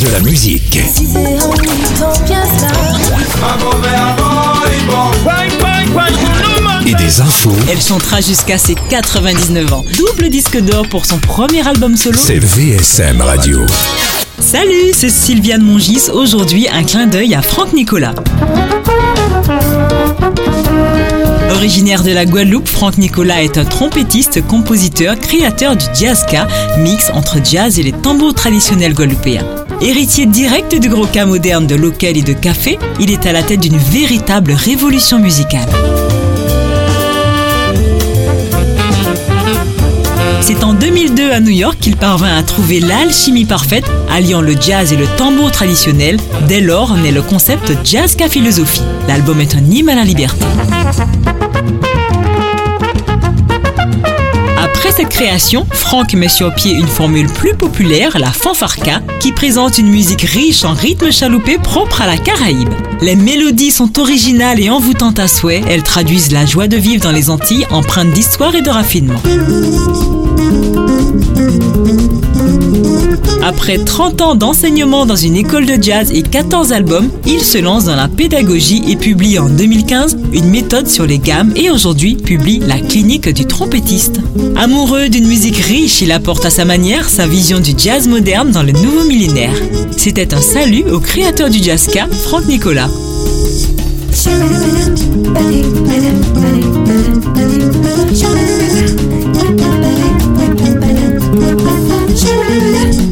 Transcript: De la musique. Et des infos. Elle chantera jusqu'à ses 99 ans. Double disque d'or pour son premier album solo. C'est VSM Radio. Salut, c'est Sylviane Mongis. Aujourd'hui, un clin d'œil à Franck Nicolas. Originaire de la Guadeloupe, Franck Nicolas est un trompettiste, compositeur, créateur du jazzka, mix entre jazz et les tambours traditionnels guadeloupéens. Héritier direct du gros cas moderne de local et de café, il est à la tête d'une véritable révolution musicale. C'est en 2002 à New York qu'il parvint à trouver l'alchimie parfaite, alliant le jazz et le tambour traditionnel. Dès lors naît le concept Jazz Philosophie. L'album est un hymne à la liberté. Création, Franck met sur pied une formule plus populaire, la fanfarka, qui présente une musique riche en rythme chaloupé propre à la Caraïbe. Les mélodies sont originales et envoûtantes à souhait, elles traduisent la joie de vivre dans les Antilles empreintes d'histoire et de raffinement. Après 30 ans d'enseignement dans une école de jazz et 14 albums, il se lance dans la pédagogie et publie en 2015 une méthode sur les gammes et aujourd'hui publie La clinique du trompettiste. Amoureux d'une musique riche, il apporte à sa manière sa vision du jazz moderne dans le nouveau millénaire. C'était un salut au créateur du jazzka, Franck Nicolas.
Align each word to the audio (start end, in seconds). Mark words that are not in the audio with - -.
De 0.00 0.08
la 0.10 0.20
musique. 0.20 0.78
Et 6.86 6.94
des 6.94 7.20
infos. 7.20 7.52
Elle 7.70 7.80
chantera 7.80 8.20
jusqu'à 8.20 8.58
ses 8.58 8.74
99 8.74 9.72
ans. 9.72 9.84
Double 9.96 10.28
disque 10.28 10.60
d'or 10.60 10.86
pour 10.88 11.06
son 11.06 11.18
premier 11.18 11.66
album 11.66 11.96
solo. 11.96 12.18
C'est 12.22 12.38
VSM 12.38 13.22
Radio. 13.22 13.60
Salut, 14.38 14.92
c'est 14.92 15.08
Sylviane 15.08 15.62
Mongis. 15.62 16.10
Aujourd'hui, 16.12 16.68
un 16.70 16.84
clin 16.84 17.06
d'œil 17.06 17.34
à 17.34 17.40
Franck 17.40 17.72
Nicolas. 17.72 18.14
Originaire 21.50 22.02
de 22.02 22.12
la 22.12 22.26
Guadeloupe, 22.26 22.68
Franck 22.68 22.98
Nicolas 22.98 23.42
est 23.42 23.56
un 23.56 23.64
trompettiste, 23.64 24.46
compositeur, 24.46 25.18
créateur 25.18 25.74
du 25.74 25.86
jazzka, 25.94 26.46
mix 26.78 27.10
entre 27.14 27.38
jazz 27.42 27.78
et 27.78 27.82
les 27.82 27.92
tambours 27.92 28.34
traditionnels 28.34 28.92
guadeloupéens. 28.92 29.65
Héritier 29.80 30.26
direct 30.26 30.74
du 30.74 30.88
gros 30.88 31.06
cas 31.06 31.26
moderne 31.26 31.66
de 31.66 31.74
local 31.74 32.16
et 32.16 32.22
de 32.22 32.32
café, 32.32 32.78
il 32.98 33.10
est 33.10 33.26
à 33.26 33.32
la 33.32 33.42
tête 33.42 33.60
d'une 33.60 33.76
véritable 33.76 34.52
révolution 34.52 35.18
musicale. 35.18 35.68
C'est 40.40 40.64
en 40.64 40.74
2002 40.74 41.30
à 41.30 41.40
New 41.40 41.50
York 41.50 41.76
qu'il 41.80 41.96
parvint 41.96 42.36
à 42.36 42.42
trouver 42.42 42.80
l'alchimie 42.80 43.44
parfaite, 43.44 43.84
alliant 44.10 44.40
le 44.40 44.54
jazz 44.58 44.92
et 44.92 44.96
le 44.96 45.06
tambour 45.18 45.50
traditionnel. 45.50 46.18
Dès 46.48 46.60
lors 46.60 46.96
naît 46.96 47.12
le 47.12 47.22
concept 47.22 47.72
Jazz 47.84 48.16
Philosophie. 48.30 48.82
L'album 49.08 49.40
est 49.40 49.54
un 49.54 49.64
hymne 49.70 49.88
à 49.88 49.96
la 49.96 50.04
liberté. 50.04 50.46
Création, 55.16 55.66
Franck 55.70 56.12
met 56.12 56.28
sur 56.28 56.54
pied 56.54 56.72
une 56.72 56.86
formule 56.86 57.26
plus 57.26 57.54
populaire, 57.54 58.18
la 58.18 58.30
fanfarka, 58.30 59.00
qui 59.18 59.32
présente 59.32 59.78
une 59.78 59.88
musique 59.88 60.20
riche 60.20 60.62
en 60.62 60.74
rythme 60.74 61.10
chaloupé 61.10 61.56
propre 61.56 62.02
à 62.02 62.06
la 62.06 62.18
Caraïbe. 62.18 62.68
Les 63.00 63.16
mélodies 63.16 63.70
sont 63.70 63.98
originales 63.98 64.60
et 64.60 64.68
envoûtantes 64.68 65.18
à 65.18 65.26
souhait, 65.26 65.62
elles 65.70 65.82
traduisent 65.82 66.32
la 66.32 66.44
joie 66.44 66.68
de 66.68 66.76
vivre 66.76 67.02
dans 67.02 67.12
les 67.12 67.30
Antilles 67.30 67.66
empreintes 67.70 68.10
d'histoire 68.10 68.54
et 68.56 68.60
de 68.60 68.68
raffinement. 68.68 69.22
Après 73.42 73.78
30 73.78 74.22
ans 74.22 74.34
d'enseignement 74.34 75.06
dans 75.06 75.16
une 75.16 75.36
école 75.36 75.66
de 75.66 75.80
jazz 75.80 76.10
et 76.12 76.22
14 76.22 76.72
albums, 76.72 77.08
il 77.26 77.40
se 77.40 77.58
lance 77.58 77.84
dans 77.84 77.94
la 77.94 78.08
pédagogie 78.08 78.82
et 78.88 78.96
publie 78.96 79.38
en 79.38 79.48
2015 79.48 80.16
une 80.32 80.50
méthode 80.50 80.88
sur 80.88 81.06
les 81.06 81.18
gammes 81.18 81.52
et 81.54 81.70
aujourd'hui 81.70 82.16
publie 82.16 82.60
La 82.66 82.80
clinique 82.80 83.28
du 83.28 83.46
trompettiste. 83.46 84.20
Amoureux 84.56 85.08
d'une 85.08 85.28
musique 85.28 85.58
riche, 85.58 86.02
il 86.02 86.10
apporte 86.10 86.44
à 86.44 86.50
sa 86.50 86.64
manière 86.64 87.08
sa 87.08 87.26
vision 87.26 87.60
du 87.60 87.72
jazz 87.76 88.08
moderne 88.08 88.50
dans 88.50 88.64
le 88.64 88.72
nouveau 88.72 89.04
millénaire. 89.04 89.54
C'était 89.96 90.34
un 90.34 90.40
salut 90.40 90.84
au 90.90 90.98
créateur 90.98 91.48
du 91.48 91.62
jazzka, 91.62 92.08
Franck 92.10 92.46
Nicolas. 92.46 92.90